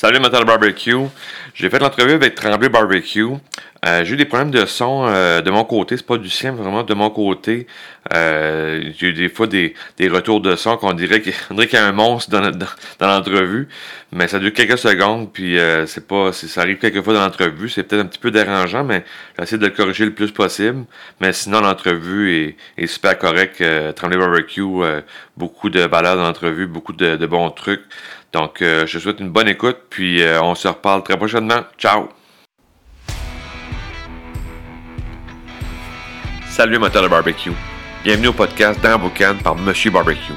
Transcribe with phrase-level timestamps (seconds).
[0.00, 1.08] Salut Metal Barbecue.
[1.54, 3.30] J'ai fait l'entrevue avec Tremblay Barbecue.
[3.84, 5.96] Euh, j'ai eu des problèmes de son euh, de mon côté.
[5.96, 7.66] C'est pas du sien, vraiment de mon côté.
[8.14, 9.74] Euh, j'ai eu des fois des,
[10.08, 13.66] retours de son qu'on dirait qu'il y a un monstre dans, l'entrevue.
[14.12, 16.32] Mais ça dure quelques secondes, puis c'est pas.
[16.32, 17.68] Ça arrive quelques fois dans l'entrevue.
[17.68, 19.04] C'est peut-être un petit peu dérangeant, mais
[19.36, 20.84] j'essaie de le corriger le plus possible.
[21.20, 23.64] Mais sinon, l'entrevue est, super correcte.
[23.96, 24.62] Tremblay Barbecue,
[25.36, 27.82] beaucoup de valeur dans l'entrevue, beaucoup de bons trucs.
[28.32, 31.60] Donc, euh, je te souhaite une bonne écoute, puis euh, on se reparle très prochainement.
[31.78, 32.08] Ciao!
[36.50, 37.52] Salut moteur de barbecue.
[38.04, 40.34] Bienvenue au podcast dans Boucan par Monsieur Barbecue.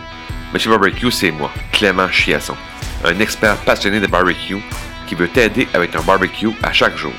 [0.54, 2.56] Monsieur Barbecue, c'est moi, Clément Chiasson,
[3.04, 4.62] un expert passionné de barbecue
[5.08, 7.14] qui veut t'aider avec ton barbecue à chaque jour.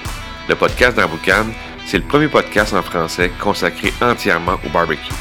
[0.48, 1.46] Le podcast dans Boucan,
[1.84, 5.12] c'est le premier podcast en français consacré entièrement au barbecue.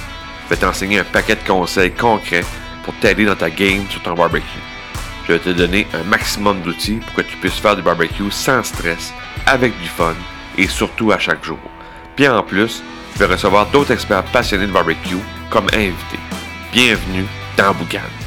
[0.45, 2.45] Je vais t'enseigner un paquet de conseils concrets
[2.83, 4.70] pour t'aider dans ta game sur ton barbecue.
[5.27, 8.63] Je vais te donner un maximum d'outils pour que tu puisses faire du barbecue sans
[8.63, 9.13] stress,
[9.45, 10.16] avec du fun
[10.57, 11.59] et surtout à chaque jour.
[12.15, 15.18] Puis en plus, je vais recevoir d'autres experts passionnés de barbecue
[15.49, 16.20] comme invités.
[16.73, 17.26] Bienvenue
[17.57, 18.20] dans Boucan.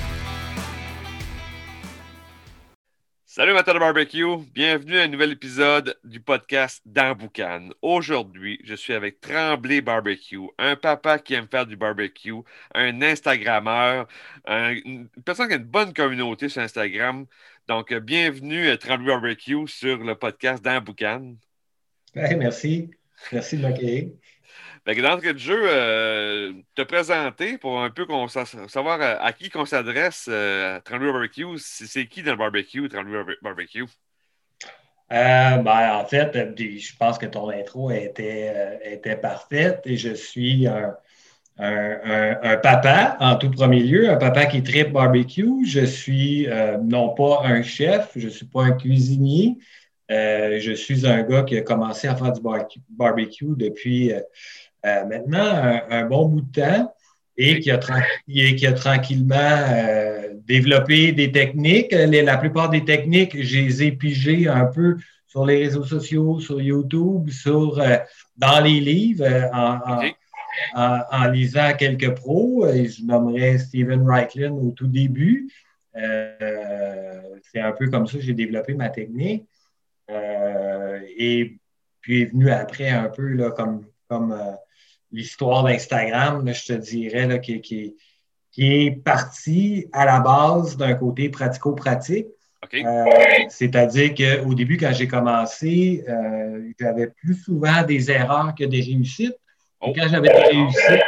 [3.36, 7.70] Salut Matin barbecue, bienvenue à un nouvel épisode du podcast dans Boucan.
[7.82, 12.44] Aujourd'hui, je suis avec Tremblay Barbecue, un papa qui aime faire du barbecue,
[12.76, 14.06] un Instagrammeur,
[14.46, 17.26] une personne qui a une bonne communauté sur Instagram.
[17.66, 21.34] Donc, bienvenue à Tremblay Barbecue sur le podcast dans Boucan.
[22.14, 22.88] merci.
[23.32, 24.12] Merci de m'accueillir.
[24.86, 28.04] D'entrée de jeu, euh, te présenter pour un peu
[28.68, 31.56] savoir à, qui qu'on s'adresse euh, Tremblay Barbecue.
[31.56, 33.84] C'est qui dans le barbecue, Tremblay Barbecue?
[35.10, 40.66] Euh, ben, en fait, je pense que ton intro était, était parfaite et je suis
[40.66, 40.96] un,
[42.62, 45.64] papa en tout premier lieu, un papa qui tripe barbecue.
[45.66, 46.46] Je suis
[46.82, 49.56] non pas un chef, je ne suis pas un cuisinier.
[50.10, 52.42] je suis un gars qui a commencé à faire du
[52.90, 54.12] barbecue depuis
[54.84, 56.94] euh, maintenant un, bon bout de temps
[57.38, 57.80] et qui a,
[58.26, 61.92] qui a tranquillement euh, développé des techniques.
[61.92, 64.96] la plupart des techniques, je les ai pigées un peu
[65.26, 67.96] sur les réseaux sociaux, sur YouTube, sur, euh,
[68.36, 69.24] dans les livres,
[69.54, 72.68] en, lisant quelques pros.
[72.68, 75.50] Et je nommerais Steven Reichland au tout début.
[75.94, 79.44] C'est un peu comme ça que j'ai développé ma technique.
[80.08, 81.56] et
[82.00, 84.36] puis est venu après un peu là, comme, comme
[85.14, 87.94] l'histoire d'Instagram, je te dirais, là, qui, qui,
[88.56, 92.26] est partie à la base d'un côté pratico-pratique.
[92.72, 93.04] Euh,
[93.48, 99.36] c'est-à-dire qu'au début, quand j'ai commencé, euh, j'avais plus souvent des erreurs que des réussites.
[99.80, 99.92] Oh.
[99.94, 101.02] Quand j'avais des réussites,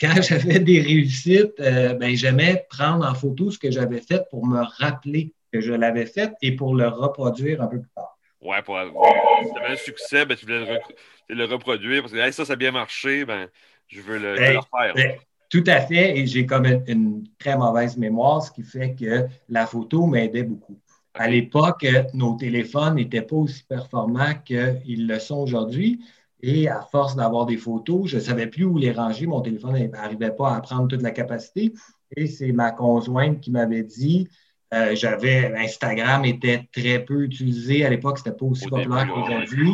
[0.00, 4.46] quand j'avais des réussites, euh, ben, j'aimais prendre en photo ce que j'avais fait pour
[4.46, 8.15] me rappeler que je l'avais fait et pour le reproduire un peu plus tard.
[8.46, 10.80] Ouais, pour si tu avais un succès, ben, tu voulais
[11.28, 13.48] le, reproduire parce que ça, ça a bien marché, ben,
[13.88, 14.94] je veux le, ben, refaire.
[14.94, 15.16] Ben,
[15.48, 19.66] tout à fait, et j'ai comme une, très mauvaise mémoire, ce qui fait que la
[19.66, 20.78] photo m'aidait beaucoup.
[21.14, 26.00] À l'époque, nos téléphones n'étaient pas aussi performants qu'ils le sont aujourd'hui.
[26.42, 29.26] Et à force d'avoir des photos, je ne savais plus où les ranger.
[29.26, 31.72] Mon téléphone n'arrivait pas à prendre toute la capacité.
[32.16, 34.28] Et c'est ma conjointe qui m'avait dit
[34.74, 39.72] euh, j'avais Instagram était très peu utilisé à l'époque, c'était pas aussi populaire qu'aujourd'hui.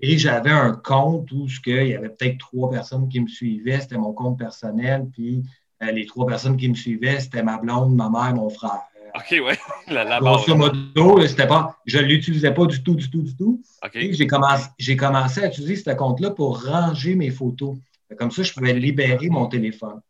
[0.00, 3.96] Et j'avais un compte où il y avait peut-être trois personnes qui me suivaient, c'était
[3.96, 5.44] mon compte personnel, puis
[5.82, 8.82] euh, les trois personnes qui me suivaient, c'était ma blonde, ma mère, mon frère.
[9.14, 9.58] OK, ouais.
[9.88, 13.62] La, la modo, c'était pas, je ne l'utilisais pas du tout, du tout, du tout.
[13.92, 17.76] J'ai commencé, commencé à utiliser ce compte-là pour ranger mes photos.
[18.18, 20.00] Comme ça, je pouvais libérer mon téléphone.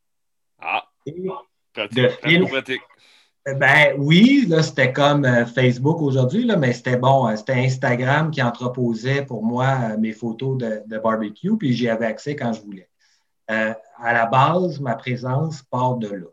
[0.60, 0.84] Ah.
[1.76, 2.80] de pratique.
[3.46, 7.28] Ben oui, là, c'était comme euh, Facebook aujourd'hui, mais c'était bon.
[7.28, 12.06] Euh, c'était Instagram qui entreposait pour moi euh, mes photos de, barbecue, puis j'y avais
[12.06, 12.88] accès quand je voulais.
[13.48, 16.26] à la base, ma présence part de là.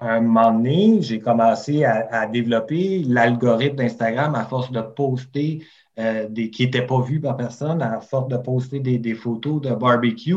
[0.00, 5.62] À un moment donné, j'ai commencé à développer l'algorithme d'Instagram à force de poster
[5.98, 10.34] euh, qui n'étaient pas vus par personne, à force de poster des, photos de barbecue.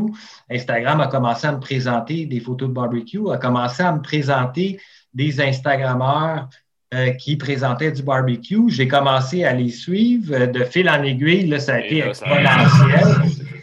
[0.51, 4.79] Instagram a commencé à me présenter des photos de barbecue, a commencé à me présenter
[5.15, 6.47] des Instagrammeurs
[6.93, 8.69] euh, qui présentaient du barbecue.
[8.69, 11.47] J'ai commencé à les suivre euh, de fil en aiguille.
[11.47, 12.47] Là, ça a été exponentiel.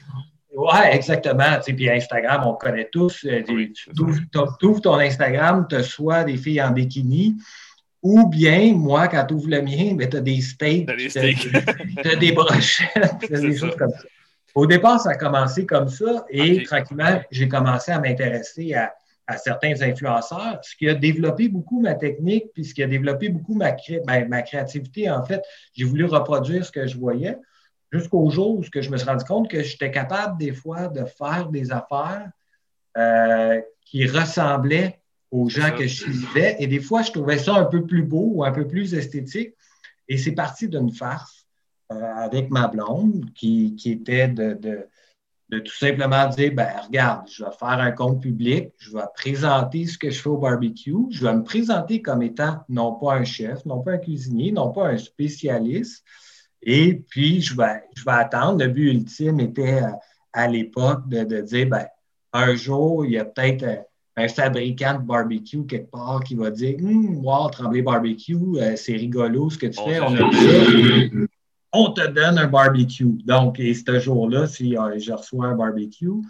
[0.57, 1.59] Oui, exactement.
[1.67, 3.27] puis Instagram, on connaît tous.
[3.27, 7.35] tu ouvres ton Instagram, tu soit des filles en bikini,
[8.05, 12.17] ou bien, moi, quand tu ouvres le mien, ben, tu as des steaks, tu as,
[12.21, 14.05] des brochettes, tu as des choses comme ça.
[14.55, 18.95] Au départ, ça a commencé comme ça et tranquillement, j'ai commencé à m'intéresser à
[19.27, 23.29] à certains influenceurs, ce qui a développé beaucoup ma technique, puis ce qui a développé
[23.29, 23.73] beaucoup ma,
[24.07, 25.43] ben, ma créativité, en fait,
[25.75, 27.39] j'ai voulu reproduire ce que je voyais.
[27.91, 31.49] Jusqu'au jour où je me suis rendu compte que j'étais capable des fois de faire
[31.49, 32.29] des affaires
[32.99, 35.01] euh, qui ressemblaient
[35.35, 36.55] aux gens que je suivais.
[36.61, 39.55] Et des fois, je trouvais ça un peu plus beau ou un peu plus esthétique.
[40.09, 41.49] Et c'est parti d'une farce
[41.91, 44.89] euh, avec ma blonde qui, était de,
[45.51, 49.99] tout simplement dire, ben regarde, je vais faire un compte public, je vais présenter ce
[49.99, 53.65] que je fais au barbecue, je vais me présenter comme étant non pas un chef,
[53.65, 56.05] non pas un cuisinier, non pas un spécialiste.
[56.63, 58.65] Et puis, je vais, je vais attendre.
[58.65, 59.91] Le but ultime était euh,
[60.33, 61.87] à, l'époque de, dire, ben,
[62.33, 63.85] un jour, il y a peut-être
[64.17, 68.95] un, fabricant de barbecue quelque part qui va dire Hum, wow, Tremblay Barbecue, euh, c'est
[68.95, 70.01] rigolo ce que tu fais.
[70.01, 71.27] On,
[71.73, 73.19] on te donne un barbecue.
[73.25, 76.23] Donc, et ce jour-là, si euh, je reçois un barbecue,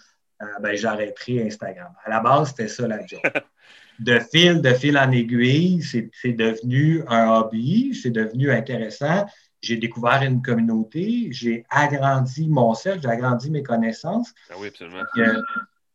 [0.60, 1.92] ben, j'arrêterai Instagram.
[2.04, 3.20] À la base, c'était ça la job.
[4.00, 9.26] de fil, de fil en aiguille, c'est devenu un hobby, c'est devenu intéressant
[9.64, 14.32] j'ai découvert une communauté, j'ai agrandi mon cercle, j'ai agrandi mes connaissances.
[14.50, 15.02] Ah oui, absolument.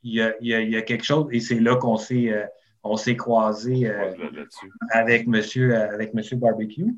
[0.04, 2.46] Il y a, il y a, quelque chose, et c'est là qu'on s'est, euh,
[2.84, 4.14] on s'est croisé euh,
[4.92, 6.96] avec, monsieur, euh, avec monsieur Barbecue.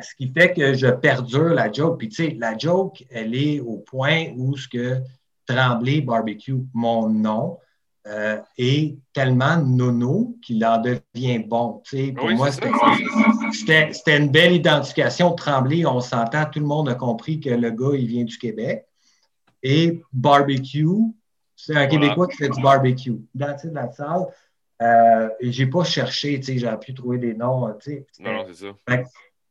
[0.00, 1.98] Ce qui fait que je perdure la joke.
[1.98, 5.00] Puis, tu sais, la joke, elle est au point où ce que
[5.46, 7.58] Tremblay Barbecue, mon nom,
[8.08, 11.80] euh, est tellement nono qu'il en devient bon.
[12.16, 15.32] pour moi, c'était une belle identification.
[15.34, 18.86] Tremblay, on s'entend, tout le monde a compris que le gars, il vient du Québec.
[19.62, 20.88] Et barbecue,
[21.64, 23.20] c'est un Québécois qui fait du barbecue.
[23.34, 24.26] Dans la salle.
[24.80, 27.68] Euh, j'ai pas cherché, j'ai pu trouver des noms.
[27.68, 29.02] non, non, c'est ça.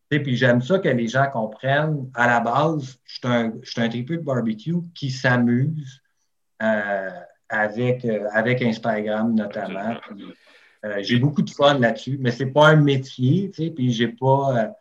[0.09, 2.09] puis j'aime ça que les gens comprennent.
[2.13, 6.01] À la base, je suis un, un de barbecue qui s'amuse.
[6.61, 7.09] Euh,
[7.49, 9.95] avec, euh, avec Instagram notamment.
[10.85, 13.91] Euh, j'ai beaucoup de fun là-dessus, mais ce n'est pas un métier, tu sais, puis
[13.91, 14.73] j'ai pas.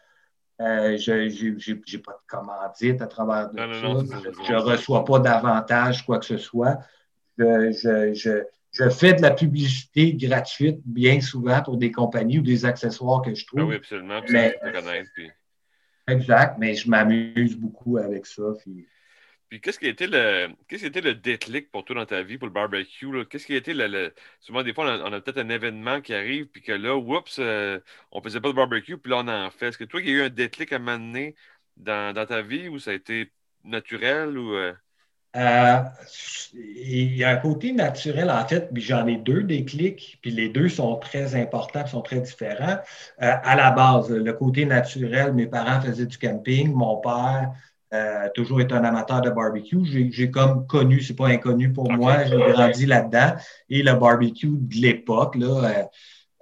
[0.58, 3.64] Je n'ai pas de commandite à travers de ça.
[4.46, 6.78] je ne reçois pas d'avantage, quoi que ce soit.
[7.40, 13.34] Je, fais de la publicité gratuite bien souvent pour des compagnies ou des accessoires que
[13.34, 13.60] je trouve.
[13.60, 14.20] Ah oui, absolument.
[14.30, 14.56] Mais,
[16.08, 18.42] Exact, mais je m'amuse beaucoup avec ça.
[18.62, 18.86] Puis,
[19.48, 22.06] puis qu'est-ce qui a été le qu'est-ce qui a été le déclic pour toi dans
[22.06, 23.26] ta vie pour le barbecue?
[23.26, 26.46] Qu'est-ce qui a été le, Souvent, des fois, on a, peut-être un événement qui arrive,
[26.46, 27.80] puis que là, oups, euh,
[28.12, 29.68] on faisait pas de barbecue, puis là, on en fait.
[29.68, 31.34] Est-ce que toi, il y a eu un déclic à m'amener
[31.76, 33.32] dans, dans ta vie ou ça a été
[33.64, 34.54] naturel ou.
[34.54, 34.72] Euh?
[35.36, 35.78] Euh,
[36.54, 40.48] il y a un côté naturel, en fait, puis j'en ai deux déclics, puis les
[40.48, 42.78] deux sont très importants, sont très différents.
[43.18, 47.52] à la base, le côté naturel, mes parents faisaient du camping, mon père
[47.92, 50.10] euh, toujours été un amateur de barbecue.
[50.12, 53.34] J'ai comme connu, c'est pas inconnu pour moi, j'ai grandi là-dedans.
[53.68, 55.82] Et le barbecue de l'époque, là, euh,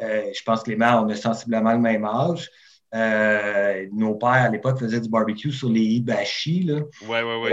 [0.02, 2.50] euh, je pense que les mères, on a sensiblement le même âge.
[2.92, 6.62] Nos pères, à l'époque, faisaient du barbecue sur les hibachi.
[6.62, 6.80] Là.
[7.08, 7.52] Ouais, ouais, ouais.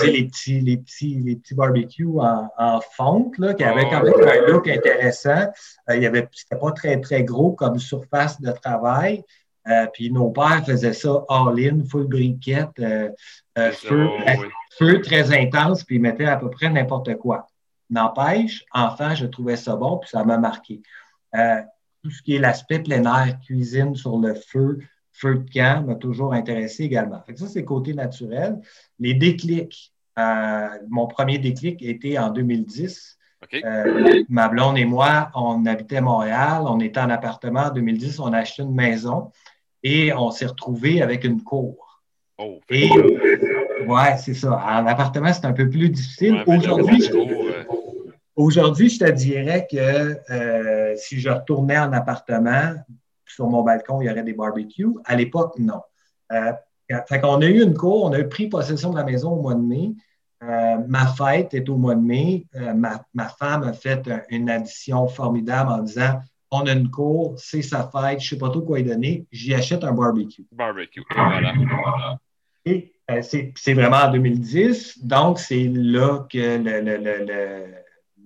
[0.00, 4.02] C'est les petits, les petits, les petits barbecues en, en fonte, là, qui avaient quand
[4.02, 5.46] même un look intéressant.
[5.86, 9.24] avait, c'était pas très, très gros comme surface de travail.
[9.68, 13.10] Euh, puis nos pères faisaient ça all-in, full briquette, euh,
[13.58, 13.72] euh,
[14.78, 17.48] feu, très intense, puis ils mettaient à peu près n'importe quoi.
[17.90, 20.82] N'empêche, enfant, je trouvais ça bon, puis ça m'a marqué.
[22.06, 24.78] Tout ce qui est l'aspect plein air, cuisine sur le feu,
[25.12, 27.20] feu de camp, m'a toujours intéressé également.
[27.26, 28.60] Fait ça, c'est côté naturel.
[29.00, 29.92] Les déclics.
[30.88, 33.18] mon premier déclic était en 2010.
[34.28, 38.32] ma blonde et moi, on habitait à Montréal, on était en appartement en 2010, on
[38.32, 39.32] a acheté une maison
[39.82, 42.02] et on s'est retrouvé avec une cour.
[42.38, 42.88] Oh, et,
[43.86, 44.52] ouais, c'est ça.
[44.52, 46.44] En appartement, c'est un peu plus difficile.
[46.46, 47.10] aujourd'hui, je,
[48.36, 52.74] aujourd'hui, je te dirais que euh, si je retournais en appartement,
[53.24, 54.94] sur mon balcon, il y aurait des barbecues.
[55.04, 55.80] À l'époque, non.
[56.32, 56.52] Euh,
[57.08, 59.54] fait qu'on a eu une cour, on a pris possession de la maison au mois
[59.54, 59.94] de mai.
[60.42, 62.46] Euh, ma fête est au mois de mai.
[62.54, 67.62] ma, ma, femme a fait une addition formidable en disant on a une cour, c'est
[67.62, 70.46] sa fête, je ne sais pas trop quoi y donner, j'y achète un barbecue.
[70.52, 71.52] Barbecue, voilà.
[72.64, 76.58] Et euh, c'est vraiment en 2010, donc c'est là que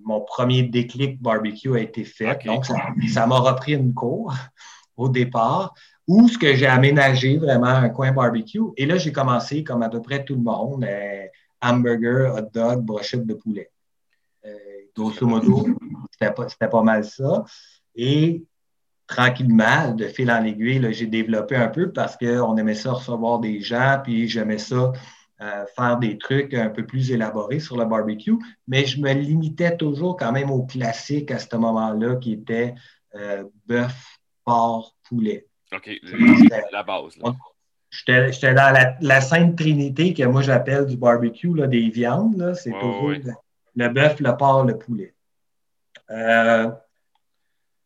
[0.05, 2.45] mon premier déclic barbecue a été fait.
[2.47, 4.35] Donc, ça m'a repris une cour
[4.97, 5.75] au départ,
[6.07, 8.61] où ce que j'ai aménagé vraiment un coin barbecue.
[8.77, 11.27] Et là, j'ai commencé, comme à peu près tout le monde, euh,
[11.63, 13.71] hamburger, hot dog, brochette de poulet.
[14.45, 14.51] Euh,
[14.95, 15.67] grosso modo,
[16.11, 17.45] c'était pas, pas mal ça.
[17.95, 18.45] Et
[19.07, 23.61] tranquillement, de fil en aiguille, j'ai développé un peu parce qu'on aimait ça recevoir des
[23.61, 24.93] gens, puis j'aimais ça
[25.77, 28.37] faire des trucs un peu plus élaborés sur le barbecue,
[28.69, 32.75] mais je me limitais toujours quand même au classique à ce moment-là qui était
[33.67, 35.47] bœuf, porc, poulet.
[35.73, 35.91] OK,
[36.73, 37.19] la base.
[37.91, 42.55] J'étais dans la, la, Sainte Trinité que moi j'appelle du barbecue, là, des viandes.
[42.55, 43.13] C'est toujours
[43.75, 45.15] le, bœuf, le porc, le poulet.
[46.11, 46.71] Euh,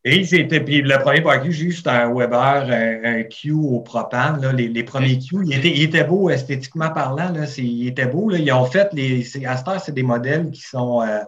[0.06, 2.68] et c'était, puis le premier barbecue, j'ai eu, c'était un Weber,
[3.02, 4.42] un, Q au propane.
[4.42, 7.30] Là, les, les, premiers Q, il était, il était, beau esthétiquement parlant.
[7.30, 8.28] Là, il était beau.
[8.28, 8.36] Là.
[8.36, 11.20] Ils ont fait, les, à cette heure, c'est des modèles qui sont euh,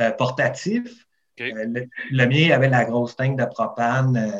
[0.00, 1.04] euh, portatifs.
[1.42, 1.66] Euh,
[2.10, 4.32] le, mien avait la grosse tank de propane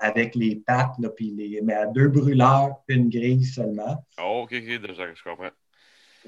[0.00, 4.04] avec les pattes, là, puis les, mais à deux brûleurs, une grille seulement.
[4.20, 5.50] Oh, ok, ok, déjà, je comprends.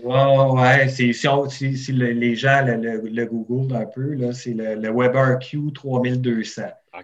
[0.02, 4.90] Ouais, ouais, c'est, si, si, les gens le, le, Google un peu, c'est le, le,
[4.92, 6.62] Weber Q 3200.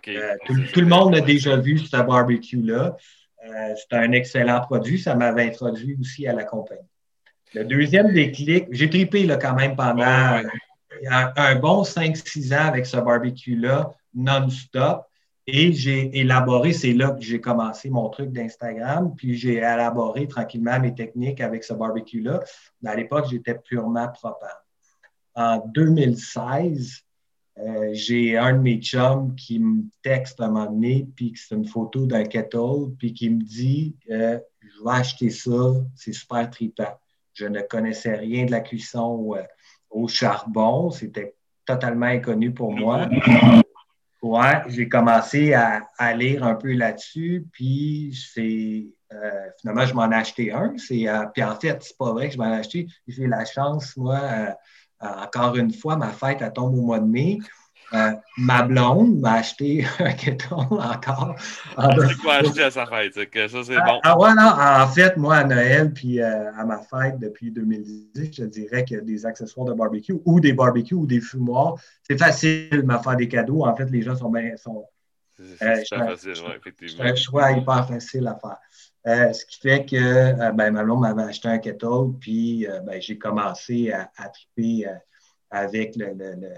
[0.08, 2.96] Euh, tout, le monde a déjà vu ce barbecue-là.
[3.76, 4.98] c'est un excellent produit.
[4.98, 6.80] Ça m'avait introduit aussi à la compagnie.
[7.54, 10.42] Le deuxième déclic, j'ai tripé là, quand même pendant
[11.08, 15.06] un, bon 5-6 ans avec ce barbecue-là, non-stop.
[15.52, 20.78] Et j'ai élaboré, c'est là que j'ai commencé mon truc d'Instagram, puis j'ai élaboré tranquillement
[20.80, 22.40] mes techniques avec ce barbecue-là.
[22.84, 24.50] À l'époque, j'étais purement propane.
[25.34, 27.04] En 2016,
[27.58, 31.54] euh, j'ai un de mes chums qui me texte à un moment donné, puis c'est
[31.54, 36.48] une photo d'un kettle, puis qui me dit euh, Je vais acheter ça, c'est super
[36.50, 36.98] trippant.
[37.32, 39.34] Je ne connaissais rien de la cuisson.
[39.34, 39.42] Euh,
[39.90, 40.90] au charbon.
[40.90, 41.34] C'était
[41.66, 43.08] totalement inconnu pour moi.
[44.22, 50.14] Ouais, j'ai commencé à, lire un peu là-dessus, puis c'est euh, finalement je m'en ai
[50.14, 50.74] acheté un.
[50.76, 52.86] C'est euh, puis en fait c'est pas vrai que je m'en ai acheté.
[53.08, 54.52] J'ai la chance moi euh,
[55.00, 57.38] encore une fois ma fête elle tombe au mois de mai.
[57.92, 61.34] Euh, ma blonde m'a acheté un keton encore.
[61.38, 63.30] C'est quoi acheter à sa fête?
[63.30, 64.00] Que ça, c'est ah, bon.
[64.04, 68.30] Ah, ouais, non, en fait, moi, à Noël, puis euh, à ma fête depuis 2010,
[68.32, 72.70] je dirais que des accessoires de barbecue ou des barbecues ou des fumoirs, c'est facile
[72.70, 73.64] de me faire des cadeaux.
[73.64, 74.56] En fait, les gens sont bien.
[74.56, 74.86] Sont,
[75.58, 77.04] c'est euh, facile, oui, effectivement.
[77.04, 79.34] C'est un choix hyper facile à faire.
[79.34, 83.90] ce qui fait que ben, ma blonde m'avait acheté un kettle, puis ben, j'ai commencé
[83.90, 84.86] à, à triper
[85.50, 86.48] avec le le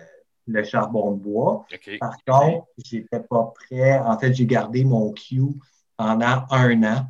[0.64, 1.66] charbon de bois.
[2.00, 3.98] Par contre, je n'étais pas prêt.
[3.98, 5.42] En fait, j'ai gardé mon Q
[5.96, 7.06] pendant un an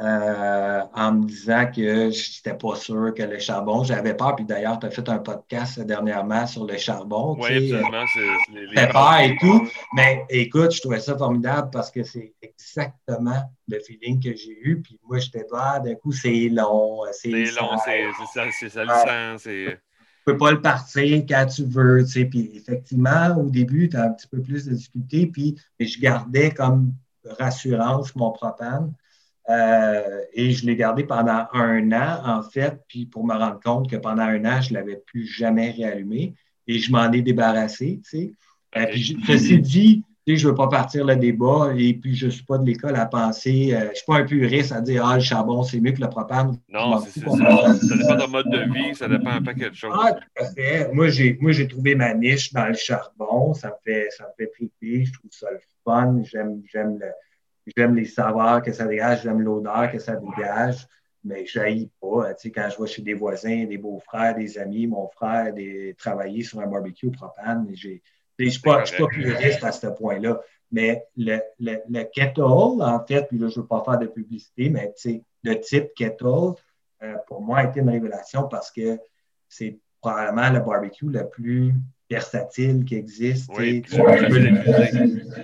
[0.00, 4.34] euh, en me disant que je n'étais pas sûr que le charbon, j'avais peur.
[4.34, 7.36] Puis d'ailleurs, tu as fait un podcast dernièrement sur le charbon.
[7.38, 8.04] Oui, absolument.
[8.14, 9.68] C'est les, peur et tout.
[9.94, 14.80] Mais écoute, je trouvais ça formidable parce que c'est exactement le feeling que j'ai eu.
[14.80, 17.02] Puis moi, j'étais pas, d'un coup, c'est long.
[17.12, 17.76] C'est long,
[18.58, 19.50] c'est salissant.
[20.30, 22.04] Peux pas le partir quand tu veux.
[22.04, 22.24] Tu sais.
[22.24, 26.52] Puis effectivement, au début, tu as un petit peu plus de difficultés, puis je gardais
[26.52, 26.92] comme
[27.24, 28.92] rassurance mon propane.
[29.48, 33.90] Euh, et je l'ai gardé pendant un an, en fait, puis pour me rendre compte
[33.90, 36.34] que pendant un an, je ne l'avais plus jamais réallumé
[36.68, 38.00] et je m'en ai débarrassé.
[38.04, 38.32] Tu sais.
[38.76, 40.04] Euh, puis, ceci dit,
[40.36, 42.96] je ne veux pas partir le débat et puis je ne suis pas de l'école
[42.96, 45.80] à penser, euh, je ne suis pas un puriste à dire Ah, le charbon, c'est
[45.80, 46.58] mieux que le propane.
[46.68, 47.30] Non, c'est ça.
[47.30, 49.94] Ça dépend de mode de vie, ça dépend un paquet de choses.
[49.94, 50.92] Ah, tout à fait.
[50.92, 53.54] Moi, j'ai, moi, j'ai trouvé ma niche dans le charbon.
[53.54, 55.04] Ça me fait, ça me fait triper.
[55.04, 56.22] Je trouve ça le fun.
[56.24, 57.10] J'aime, j'aime, le,
[57.76, 60.86] j'aime les saveurs que ça dégage, j'aime l'odeur que ça dégage.
[61.22, 61.58] Mais je
[62.00, 62.34] pas.
[62.34, 65.94] Tu sais, quand je vais chez des voisins, des beaux-frères, des amis, mon frère, des,
[65.98, 68.02] travailler sur un barbecue propane, j'ai
[68.44, 70.40] je ne suis pas, puriste à ce point-là.
[70.72, 74.70] Mais le, le, kettle, en fait, puis là, je ne veux pas faire de publicité,
[74.70, 74.92] mais
[75.42, 76.54] le type kettle,
[77.02, 78.98] euh, pour moi, a été une révélation parce que
[79.48, 81.74] c'est probablement le barbecue le plus
[82.08, 83.50] versatile qui existe.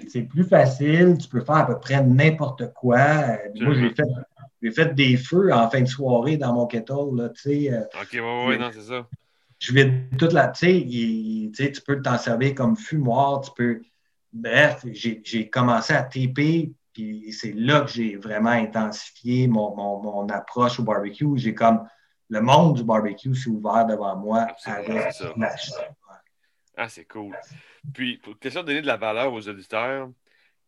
[0.08, 2.98] c'est plus facile, tu peux faire à peu près n'importe quoi.
[2.98, 4.04] Euh, moi, j'ai fait,
[4.70, 7.16] fait, des feux en fin de soirée dans mon kettle.
[7.16, 9.08] Là, euh, OK, oui, oui, non, c'est ça
[9.58, 10.48] je vais toute la.
[10.48, 13.82] Tu sais, tu peux t'en servir comme fumoir, tu peux.
[14.32, 20.78] Bref, j'ai commencé à taper, puis c'est là que j'ai vraiment intensifié mon, mon, approche
[20.80, 21.36] au barbecue.
[21.36, 21.86] J'ai comme.
[22.28, 25.54] Le monde du barbecue s'est ouvert devant moi avec la
[26.76, 27.36] Ah, c'est cool.
[27.94, 30.10] Puis, pour question de donner de la valeur aux auditeurs,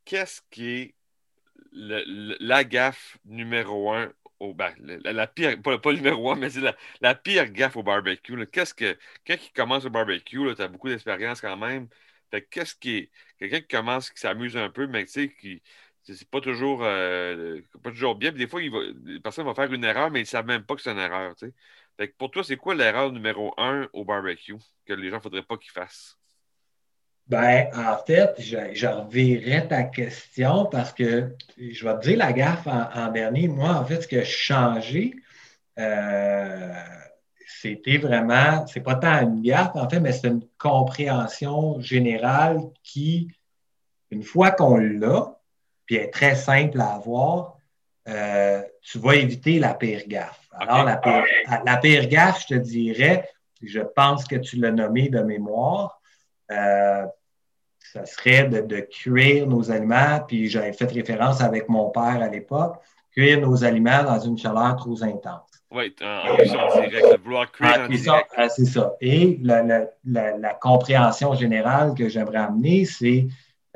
[0.05, 0.95] qu'est-ce qui est
[1.73, 6.61] la gaffe numéro un au ben, la, pire, pas, le numéro un, mais c'est
[7.01, 8.47] la, pire gaffe au barbecue.
[8.49, 11.89] Qu'est-ce que, quand commence au barbecue, tu as beaucoup d'expérience quand même.
[12.51, 13.11] Qu'est-ce qui.
[13.39, 15.63] Quelqu'un qui commence, qui s'amuse un peu, mais tu sais, qui.
[16.05, 18.33] C'est pas toujours, euh, pas toujours bien.
[18.33, 20.65] des fois, il va, les personnes vont faire une erreur, mais ils ne savent même
[20.65, 21.35] pas que c'est une erreur.
[21.99, 25.23] Fait que pour toi, c'est quoi l'erreur numéro un au barbecue que les gens ne
[25.23, 26.18] faudrait pas qu'ils fassent?
[27.29, 32.67] Ben, en fait, je, reverrai ta question parce que je vais te dire la gaffe
[32.67, 33.49] en, dernier.
[33.49, 35.15] Moi, en fait, ce que j'ai changé,
[37.61, 43.33] c'était vraiment, c'est pas tant une gaffe en fait, mais c'est une compréhension générale qui,
[44.11, 45.39] une fois qu'on l'a,
[45.87, 47.57] puis est très simple à avoir,
[48.09, 50.49] euh, tu vas éviter la pire gaffe.
[50.53, 51.25] Alors, la, pire,
[51.65, 53.29] la pire gaffe, je te dirais,
[53.63, 56.01] je pense que tu l'as nommé de mémoire,
[56.51, 57.07] euh,
[57.93, 62.29] ça serait de, de, cuire nos aliments, puis j'avais fait référence avec mon père à
[62.29, 62.77] l'époque,
[63.13, 65.49] cuire nos aliments dans une chaleur trop intense.
[65.71, 68.31] Oui, en cuisson directe, vouloir cuire en direct.
[68.37, 68.95] Ah, c'est ça.
[69.01, 73.27] Et la, la, la, compréhension générale que j'aimerais amener, c'est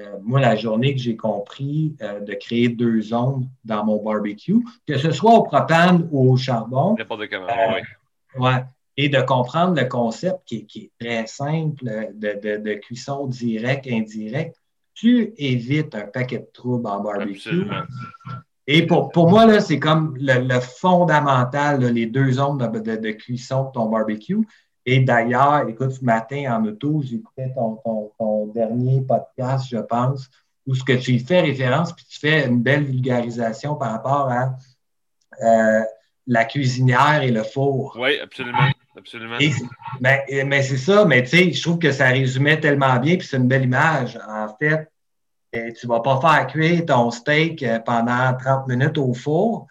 [0.01, 4.65] euh, moi, la journée que j'ai compris euh, de créer deux zones dans mon barbecue,
[4.87, 6.95] que ce soit au propane ou au charbon.
[6.99, 8.41] N'importe comment, euh, oui.
[8.41, 8.65] Ouais.
[8.97, 11.83] Et de comprendre le concept qui, qui est très simple
[12.15, 14.57] de, de, de, cuisson direct, indirect,
[14.95, 17.37] tu évites un paquet de troubles en barbecue.
[17.37, 17.83] Absolument.
[18.67, 23.65] Et pour, pour moi, là, c'est comme le, fondamental, les deux zones de, de, cuisson
[23.65, 24.47] de ton barbecue.
[24.87, 27.81] Et d'ailleurs, écoute, ce matin en auto, j'écoutais ton,
[28.19, 30.29] ton, dernier podcast, je pense,
[30.67, 34.31] où ce que tu y fais référence, puis tu fais une belle vulgarisation par rapport
[34.31, 34.55] à
[35.43, 35.83] euh,
[36.27, 37.97] la cuisinière et le four.
[37.99, 38.69] Oui, absolument.
[38.97, 39.39] Absolument.
[40.01, 43.27] mais, mais c'est ça, mais tu sais, je trouve que ça résumait tellement bien, puis
[43.27, 44.19] c'est une belle image.
[44.29, 44.89] En fait,
[45.53, 49.67] et tu ne vas pas faire cuire ton steak euh, pendant 30 minutes au four,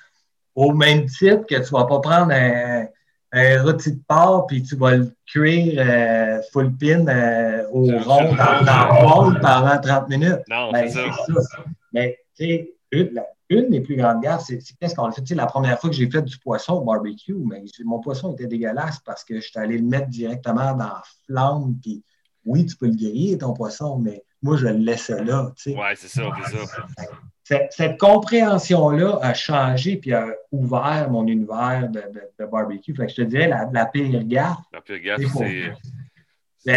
[0.53, 2.85] au même titre que tu ne vas pas prendre un,
[3.31, 8.35] un rôti de porc puis tu vas le cuire euh, full pin euh, au rond
[8.35, 10.41] dans, dans le pendant 30 minutes.
[10.49, 11.63] Non, ben, c'est ça.
[11.93, 15.21] Mais tu sais, une, une, des plus grandes gaffes, c'est qu'est-ce qu'on a fait?
[15.21, 18.33] Tu sais, la première fois que j'ai fait du poisson au barbecue, mais mon poisson
[18.33, 21.75] était dégueulasse parce que je suis allé le mettre directement dans la flamme.
[21.81, 22.03] Puis
[22.45, 25.51] oui, tu peux le griller, ton poisson, mais moi, je le laissais là.
[25.55, 25.77] Tu sais.
[25.77, 27.67] Oui, c'est ça, c'est ça.
[27.69, 32.01] Cette, compréhension-là a changé puis a ouvert mon univers de,
[32.39, 32.95] de, barbecue.
[32.95, 34.57] Fait que je te dirais, la, la pire gaffe.
[34.71, 35.73] La pire gaffe, c'est.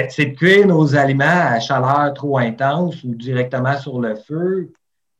[0.08, 4.72] C'est de cuire nos aliments à chaleur trop intense ou directement sur le feu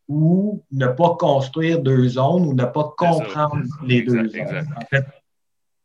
[0.09, 4.67] ou ne pas construire deux zones ou ne pas comprendre les deux zones.
[4.77, 5.05] En fait,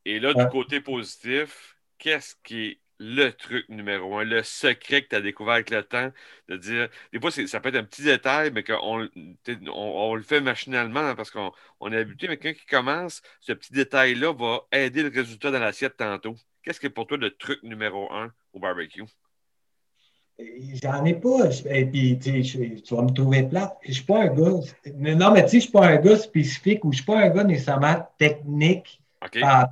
[0.05, 5.09] Et là, du côté positif, qu'est-ce qui est le truc numéro un, le secret que
[5.09, 6.11] tu as découvert avec le temps,
[6.49, 9.07] de dire, des fois, ça peut être un petit détail, mais qu'on
[9.73, 13.71] on, le fait machinalement hein, parce qu'on est habitué, mais quand il commence, ce petit
[13.71, 16.35] détail-là va aider le résultat dans l'assiette tantôt.
[16.61, 19.05] Qu'est-ce qui est pour toi le truc numéro un au barbecue?
[20.81, 21.49] J'en ai pas.
[21.69, 23.77] Et puis, tu vas me trouver plate.
[23.85, 24.59] Je suis pas un gars.
[24.95, 27.29] Non, mais tu sais, je suis pas un gars spécifique ou je suis pas un
[27.29, 29.01] gars nécessairement technique
[29.41, 29.69] par,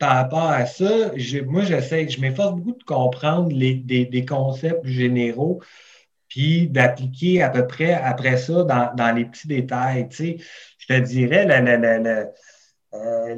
[0.00, 1.10] rapport, à ça,
[1.46, 5.60] moi, j'essaie, je m'efforce beaucoup de comprendre les, des, concepts généraux,
[6.28, 10.08] puis d'appliquer à peu près après ça dans, les petits détails.
[10.10, 11.44] je te dirais,
[12.94, 13.34] euh,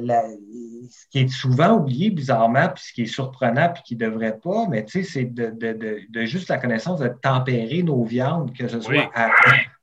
[0.89, 4.37] ce qui est souvent oublié bizarrement, puis ce qui est surprenant, puis qui ne devrait
[4.37, 9.11] pas, mais c'est de, juste la connaissance de tempérer nos viandes, que ce soit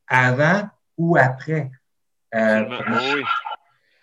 [0.08, 1.70] avant, ou après.
[2.34, 2.64] Euh,
[3.14, 3.22] oui.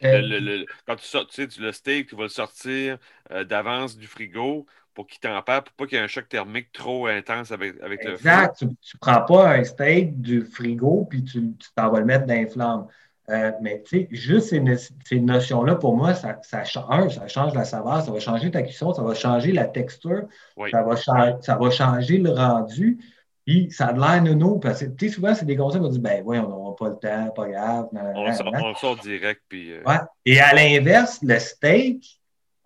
[0.04, 2.98] Euh, le, quand tu sors, tu sais, le steak, tu vas le sortir
[3.32, 6.72] euh, d'avance du frigo pour qu'il tempère, pour pas qu'il y ait un choc thermique
[6.72, 8.58] trop intense avec, avec le Exact.
[8.58, 12.34] Tu ne prends pas un steak du frigo puis tu t'en vas le mettre dans
[12.34, 12.88] les flammes.
[13.30, 17.64] Euh, mais tu sais, juste ces, notions-là, pour moi, ça, ça, change, ça change la
[17.64, 20.24] saveur, ça va changer ta cuisson, ça va changer la texture,
[20.72, 23.00] ça, va ça va changer le rendu.
[23.46, 26.02] Puis ça a de l'air nono, parce que souvent, c'est des conseils qui vont dire
[26.02, 27.88] ben oui, on n'aura pas le temps, pas grave.
[27.94, 29.42] on, sort, direct.
[29.48, 29.98] Puis, euh, ouais.
[30.26, 32.20] Et à l'inverse, le steak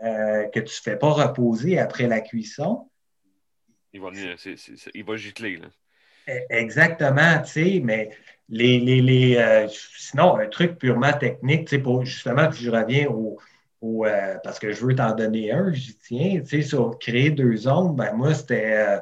[0.03, 2.89] euh, que tu ne fais pas reposer après la cuisson.
[3.93, 4.09] Il va,
[4.93, 5.57] il va gicler.
[5.57, 5.67] Là.
[6.27, 8.09] E, exactement, tu sais, mais
[8.49, 13.08] les, les, les euh, sinon, un truc purement technique, tu sais, pour justement, je reviens
[13.08, 13.38] au,
[13.81, 14.05] au
[14.43, 17.95] parce que je veux t'en donner un, j'y tiens, tu sais, sur créer deux zones,
[17.95, 18.99] ben moi, c'était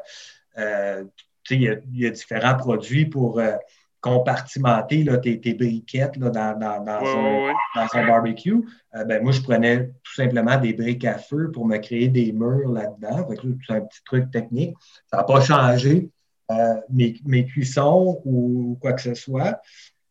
[1.50, 3.56] il y, a différents produits pour euh,
[4.02, 8.66] compartimenter là, tes, briquettes là, dans, dans, un, barbecue.
[8.96, 12.32] Euh, ben, moi, je prenais tout simplement des briques à feu pour me créer des
[12.32, 13.28] murs là-dedans.
[13.68, 14.76] C'est un petit truc technique.
[15.08, 16.10] Ça n'a pas changé
[16.60, 19.62] euh, mes, mes, cuissons ou quoi que ce soit.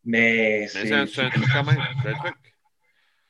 [0.05, 1.77] Mais, c'est un, truc quand même.
[2.01, 2.35] C'est un truc.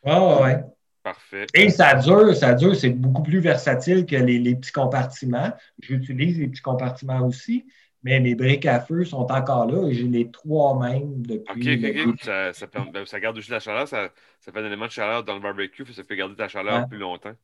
[0.05, 0.63] Ah ouais.
[1.03, 1.45] Parfait.
[1.53, 5.51] Et ça dure, ça dure, c'est beaucoup plus versatile que les, les petits compartiments.
[5.81, 7.65] J'utilise les petits compartiments aussi,
[8.03, 11.81] mais mes briques à feu sont encore là et j'ai les trois mêmes depuis.
[11.81, 14.85] OK, OK, Ça, ça, ben, ça, garde aussi la chaleur, ça, ça, fait un élément
[14.85, 17.35] de chaleur dans le barbecue, ça fait garder ta chaleur plus longtemps.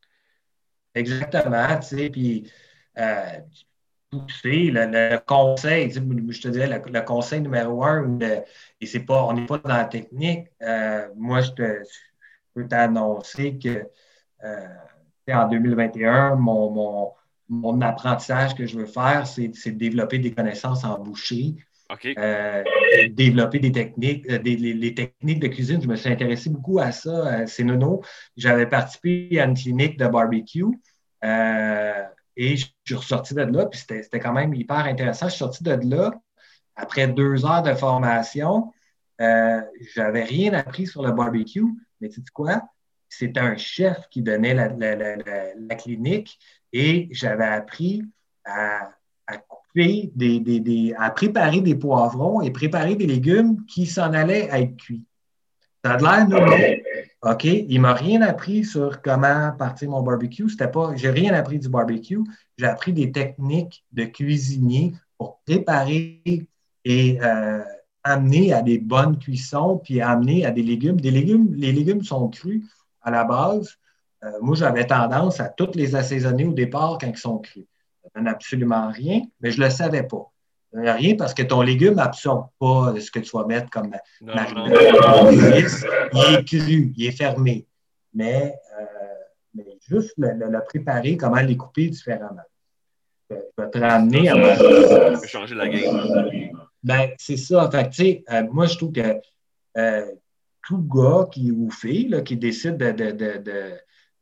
[0.96, 2.52] Exactement, tu sais, puis
[2.98, 3.40] euh,
[4.30, 8.20] sais, le, conseil, je te dirais, le, conseil numéro un,
[8.82, 12.00] et c'est pas, on n'est pas dans la technique, euh, moi, je, te, je
[12.54, 13.86] peux t'annoncer que
[15.32, 17.14] en 2021, mon,
[17.50, 21.58] mon, apprentissage que je veux faire, c'est de développer des connaissances en boucherie.
[23.10, 25.82] développer des techniques, des, les, techniques de cuisine.
[25.82, 27.46] Je me suis intéressé beaucoup à ça.
[27.48, 28.02] C'est Nono.
[28.38, 30.66] J'avais participé à une clinique de barbecue.
[32.42, 35.28] Et je suis ressorti de là, puis c'était quand même hyper intéressant.
[35.28, 36.14] Je suis sorti de là
[36.76, 38.72] après deux heures de formation.
[39.22, 41.66] Euh, je n'avais rien appris sur le barbecue,
[42.00, 42.64] mais tu sais quoi?
[43.10, 46.40] C'était un chef qui donnait la, clinique
[46.72, 48.04] et j'avais appris
[48.46, 48.92] à,
[49.48, 55.04] couper des, à préparer des poivrons et préparer des légumes qui s'en allaient être cuits.
[55.84, 56.82] Ça a l'air normal,
[57.22, 60.50] OK, il m'a rien appris sur comment partir mon barbecue.
[60.50, 62.22] C'était pas, j'ai rien appris du barbecue.
[62.58, 66.48] J'ai appris des techniques de cuisinier pour préparer
[66.86, 67.62] et euh,
[68.04, 71.02] amener à des bonnes cuissons, puis amener à des légumes.
[71.02, 72.64] Des légumes, les légumes sont crus
[73.02, 73.78] à la base.
[74.24, 77.66] Euh, moi, j'avais tendance à toutes les assaisonner au départ quand ils sont crus.
[78.02, 80.32] Ça donne absolument rien, mais je le savais pas.
[80.74, 84.72] Rien parce que ton légume n'absorbe pas ce que tu vas mettre comme marinade.
[86.14, 87.66] Il est cru, il est fermé.
[88.14, 92.42] Mais, euh, juste le, préparer, comment les couper différemment.
[93.30, 96.52] Je vais te ramener à changer la game.
[96.84, 97.70] Ben, c'est ça.
[97.70, 99.20] Fait tu sais, euh, moi, je trouve que
[99.78, 100.06] euh,
[100.68, 103.74] tout gars qui, ou fille qui décide de, de de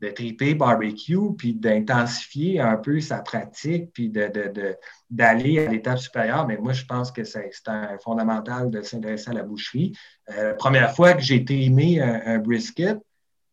[0.06, 4.76] triper barbecue, puis d'intensifier un peu sa pratique, puis d'aller
[5.10, 6.48] de, à l'étape supérieure.
[6.48, 9.94] Mais moi, je pense que c'est un fondamental de s'intéresser à la boucherie.
[10.30, 12.98] Euh, la première fois que j'ai trimé un, brisket,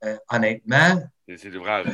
[0.04, 1.02] euh, honnêtement.
[1.37, 1.87] C'est l'ouvrage.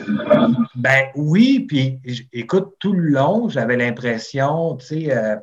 [0.74, 2.00] Ben oui, puis
[2.32, 5.36] écoute, tout le long, j'avais l'impression, tu sais, euh,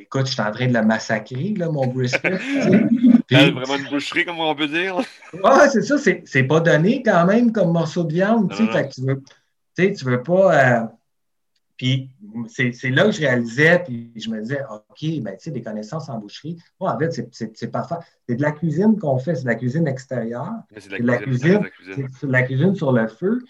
[0.00, 2.40] écoute, je suis en train de le massacrer, là, mon brisket.
[3.28, 4.96] C'est vraiment une boucherie, comme on peut dire.
[5.32, 5.96] Oui, c'est ça.
[5.98, 8.50] C'est pas donné quand même comme morceau de viande.
[8.50, 9.22] tu sais, tu veux,
[9.76, 10.82] tu veux pas.
[10.82, 10.86] Euh,
[11.76, 12.10] puis
[12.48, 16.08] c'est là que je réalisais, puis je me disais, OK, ben, tu sais, des connaissances
[16.08, 16.56] en boucherie.
[16.80, 17.96] Moi, en fait, c'est parfait.
[18.28, 20.52] C'est de la cuisine qu'on fait, c'est de la cuisine extérieure.
[20.76, 21.60] C'est de, la cuisine,
[22.20, 23.42] c'est de la cuisine sur le feu.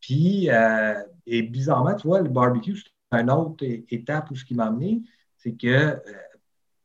[0.00, 0.94] Puis, euh,
[1.26, 5.02] et bizarrement, tu vois, le barbecue, c'est une autre étape où ce qui m'a amené,
[5.36, 6.00] c'est que euh,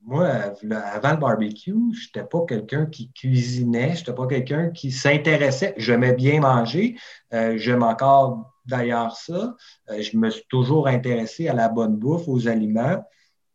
[0.07, 4.89] moi, avant le barbecue, je n'étais pas quelqu'un qui cuisinait, je n'étais pas quelqu'un qui
[4.89, 5.73] s'intéressait.
[5.75, 6.97] J'aimais bien manger,
[7.33, 9.53] euh, j'aime encore d'ailleurs ça.
[9.89, 13.03] Euh, je me suis toujours intéressé à la bonne bouffe, aux aliments.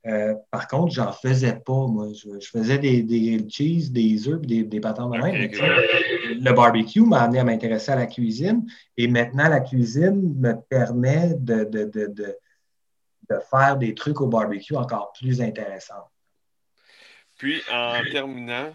[0.07, 2.09] Euh, par contre, j'en faisais pas, moi.
[2.13, 5.35] Je, faisais des, des cheese, des œufs, des, des pâtons de même.
[5.35, 8.67] Le barbecue m'a amené à m'intéresser à la cuisine.
[8.99, 12.37] Et maintenant, la cuisine me permet de, de, de, de,
[13.31, 16.12] de faire des trucs au barbecue encore plus intéressants.
[17.43, 18.73] Puis, en terminant,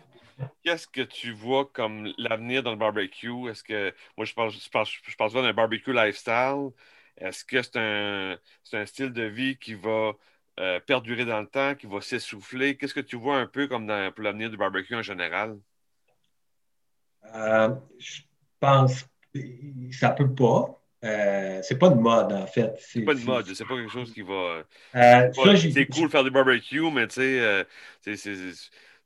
[0.61, 3.49] qu'est-ce que tu vois comme l'avenir dans le barbecue?
[3.49, 6.71] Est-ce que, moi, je pense, je pense, je pense d'un barbecue lifestyle.
[7.15, 8.37] Est-ce que c'est un,
[8.73, 10.11] un, style de vie qui va
[10.59, 12.75] euh, perdurer dans le temps, qui va s'essouffler?
[12.75, 15.57] Qu'est-ce que tu vois un peu comme dans, pour l'avenir du barbecue en général?
[17.35, 18.19] Euh, je
[18.59, 19.39] pense que
[19.93, 20.77] ça peut pas.
[21.03, 22.73] Euh, c'est pas de mode, en fait.
[22.79, 24.63] C'est pas de mode, c'est pas quelque chose qui va.
[24.95, 27.63] Euh, c'est cool de faire du barbecue, mais tu sais, euh,
[28.01, 28.15] c'est.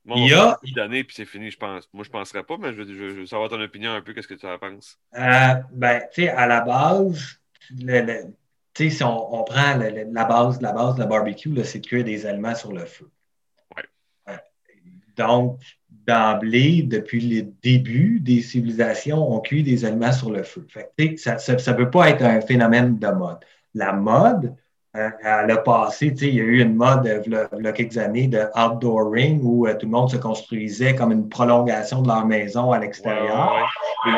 [0.06, 0.58] il y a.
[0.74, 1.88] D'années, puis c'est fini, je pense.
[1.92, 4.34] Moi, je ne penserais pas, mais je, veux savoir ton opinion un peu, qu'est-ce que
[4.34, 4.98] tu en penses?
[5.12, 7.38] ben, tu sais, à la base,
[7.70, 8.24] le,
[8.72, 11.86] tu sais, si on, on prend la base, la base de la barbecue, c'est de
[11.86, 13.10] cuire des aliments sur le feu.
[15.16, 15.58] Donc,
[16.06, 20.66] d'emblée, depuis le début des civilisations, on cuit des aliments sur le feu.
[21.16, 23.38] ça ne peut pas être un phénomène de mode.
[23.74, 24.54] La mode,
[24.96, 27.96] euh, elle a passé, il y a eu une mode euh, il y a quelques
[27.96, 32.26] années de outdooring où euh, tout le monde se construisait comme une prolongation de leur
[32.26, 33.66] maison à l'extérieur.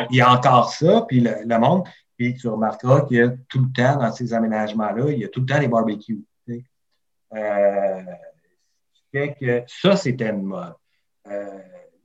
[0.09, 1.83] Il y a encore ça, puis le, monde,
[2.17, 5.29] puis tu remarqueras qu'il y a tout le temps dans ces aménagements-là, il y a
[5.29, 6.23] tout le temps des barbecues.
[7.33, 8.01] Euh,
[9.11, 10.73] fait que ça, c'était une mode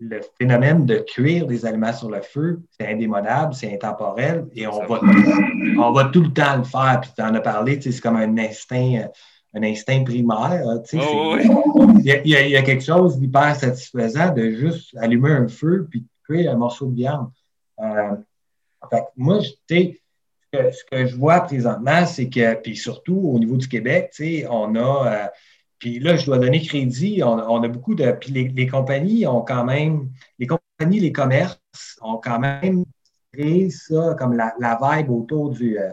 [0.01, 4.87] le phénomène de cuire des aliments sur le feu, c'est indémodable, c'est intemporel et on
[4.87, 5.01] va,
[5.79, 7.01] on va tout le temps le faire.
[7.03, 9.09] Puis tu en as parlé, c'est comme un instinct,
[9.55, 10.63] un instinct primaire.
[10.95, 11.37] Oh,
[11.99, 16.57] il, y a, quelque chose d'hyper satisfaisant de juste allumer un feu puis cuire un
[16.57, 17.31] morceau de viande.
[17.81, 18.17] Euh,
[19.17, 23.69] moi, ce que, ce que je vois présentement, c'est que, puis surtout au niveau du
[23.69, 24.15] Québec,
[24.49, 25.13] on a.
[25.13, 25.27] Euh,
[25.81, 27.23] puis là, je dois donner crédit.
[27.25, 28.13] On, a beaucoup de.
[28.13, 30.11] Puis les, compagnies ont quand même.
[30.39, 31.59] Les compagnies, les commerces
[32.03, 32.85] ont quand même
[33.33, 35.91] créé ça comme la, vibe autour du, euh,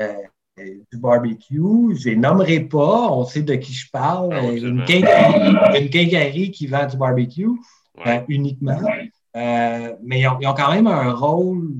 [0.00, 0.14] euh,
[0.58, 1.94] du barbecue.
[1.94, 4.32] Je ne nommerai pas, on sait de qui je parle.
[4.32, 7.50] Ah, une, quincaillerie, qui vend du barbecue
[8.06, 8.80] euh, uniquement.
[9.34, 11.74] mais ils ont, quand même un rôle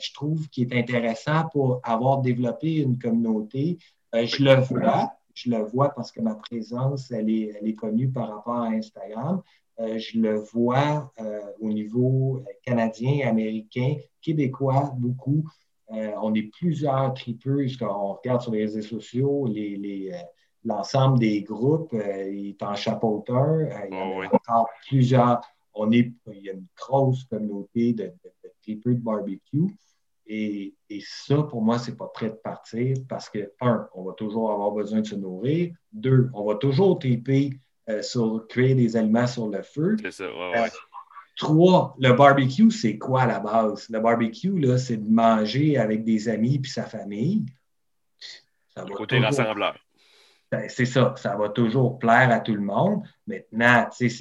[0.00, 3.78] je trouve qu'il est intéressant pour avoir développé une communauté.
[4.12, 8.08] je le vois, je le vois parce que ma présence, elle est, elle est connue
[8.08, 9.42] par rapport à Instagram.
[9.78, 11.12] je le vois
[11.60, 15.44] au niveau canadien, américain, québécois, beaucoup.
[15.88, 17.66] on est plusieurs tripeux.
[17.82, 20.12] On regarde sur les réseaux sociaux, les,
[20.64, 23.44] l'ensemble des groupes euh, est en chapeauteur.
[23.44, 25.40] Euh, il y en a encore plusieurs.
[25.74, 29.66] On est, il y a une grosse communauté de, de, de de barbecue.
[30.30, 34.12] Et, et, ça, pour moi, c'est pas prêt de partir parce que, un, on va
[34.12, 35.74] toujours avoir besoin de se nourrir.
[35.90, 39.96] Deux, on va toujours triper euh, sur créer des aliments sur le feu.
[40.02, 40.70] C'est ça, ouais, ouais.
[41.36, 43.88] Trois, le barbecue, c'est quoi à la base?
[43.88, 47.46] Le barbecue, là, c'est de manger avec des amis puis sa famille.
[48.74, 49.78] Ça va côté rassembleur.
[50.50, 53.02] Ben, c'est ça, ça va toujours plaire à tout le monde.
[53.26, 54.18] Maintenant, c'est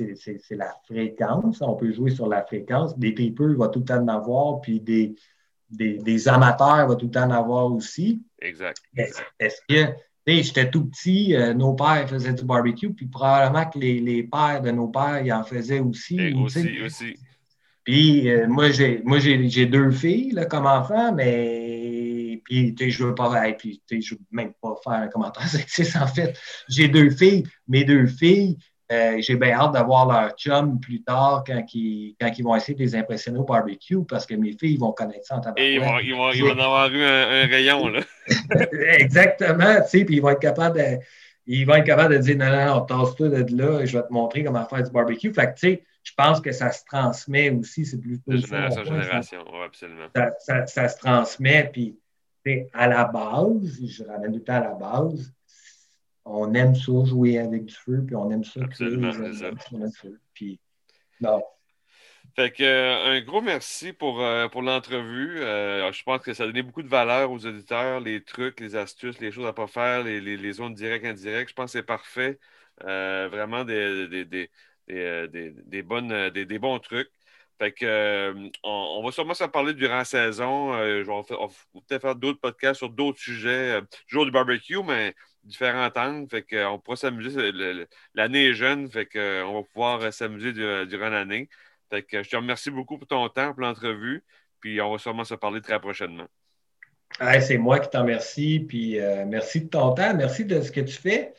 [0.51, 1.61] la fréquence.
[1.61, 2.97] On peut jouer sur la fréquence.
[2.97, 5.15] Des tripeux, il va tout le temps en avoir, puis des,
[5.69, 8.21] des, amateurs, il va tout le temps en avoir aussi.
[8.39, 8.81] Exact.
[9.39, 9.93] Est-ce que,
[10.25, 14.61] j'étais tout petit, euh, nos pères faisaient du barbecue, puis probablement que les, les pères
[14.61, 16.33] de nos pères, ils en faisaient aussi.
[16.33, 17.19] aussi, aussi.
[17.83, 23.13] Puis euh, moi, j'ai deux filles là, comme enfants, mais puis, tu sais, je veux
[23.13, 26.39] pas, puis, tu sais, je veux même pas faire un commentaire sexiste, en fait.
[26.69, 27.43] J'ai deux filles.
[27.67, 28.57] Mes deux filles,
[28.89, 32.73] euh, j'ai bien hâte d'avoir leur chum plus tard quand ils, quand ils vont essayer
[32.73, 35.61] de les impressionner au barbecue parce que mes filles vont connaître ça en tabac.
[35.61, 38.01] Et ils vont, ils vont, ils vont avoir eu un, rayon, là.
[38.97, 40.99] Exactement, tu sais, puis ils vont être capables de.
[41.49, 44.03] Ils vont être capables de dire non, non, non, tasse-toi de là et je vais
[44.03, 45.33] te montrer comment faire du barbecue.
[45.33, 47.85] Fait que, tu sais, je pense que ça se transmet aussi.
[47.85, 48.19] C'est plus.
[48.25, 50.07] De génération en génération, oui, absolument.
[50.13, 51.97] Ça, ça, ça, se transmet, puis
[52.73, 55.33] à la base, je ramène tout le temps à la base,
[56.29, 60.19] on aime ça jouer avec du feu, puis on aime ça Absolument, créer feu.
[60.33, 60.59] Puis,
[61.21, 61.41] non.
[62.35, 65.39] Fait que, euh, un gros merci pour, euh, pour l'entrevue.
[65.39, 68.75] Euh, je pense que ça a donné beaucoup de valeur aux auditeurs, les trucs, les
[68.75, 71.49] astuces, les choses à ne pas faire, les, les, les, zones directes, indirectes.
[71.49, 72.39] Je pense que c'est parfait.
[72.79, 74.25] vraiment des, des,
[74.87, 77.09] des, des bonnes, des, bons trucs.
[77.59, 80.73] Fait que, euh, on, va sûrement s'en parler durant la saison.
[80.73, 81.47] Euh, je vais
[81.87, 86.29] peut-être faire d'autres podcasts sur d'autres sujets, toujours du barbecue, mais différents angles.
[86.29, 87.51] Fait qu'on pourra s'amuser.
[88.13, 91.49] L'année est jeune, fait qu'on va pouvoir s'amuser durant l'année.
[91.89, 94.23] Fait que je te remercie beaucoup pour ton temps, pour l'entrevue.
[94.59, 96.27] Puis on va sûrement se parler très prochainement.
[97.41, 98.59] c'est moi qui t'en remercie.
[98.59, 100.13] Puis euh, merci de ton temps.
[100.15, 101.33] Merci de ce que tu fais.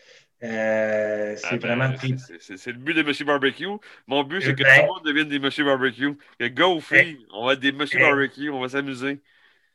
[0.44, 1.94] Euh, c'est ah ben, vraiment
[2.38, 3.66] C'est le but de Monsieur Barbecue.
[4.06, 6.16] Mon but, c'est que ben tout le monde devienne des Monsieur Barbecue.
[6.38, 9.20] Que go, filles, on va être des Monsieur Barbecue, on va s'amuser.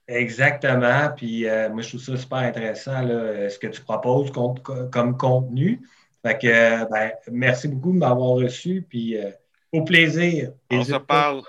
[0.08, 1.10] Exactement.
[1.16, 5.82] Puis euh, moi, je trouve ça super intéressant, là, ce que tu proposes comme contenu.
[6.26, 8.86] Fait que, ben, merci beaucoup de m'avoir reçu.
[8.88, 9.32] Puis euh,
[9.74, 10.54] au plaisir.
[10.72, 11.42] On se parle.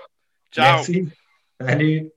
[0.51, 0.77] Ciao.
[0.77, 1.09] Merci.
[1.61, 2.11] Salut.